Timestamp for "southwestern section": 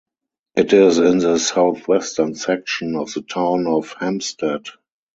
1.37-2.95